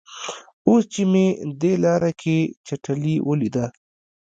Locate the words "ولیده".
3.27-3.65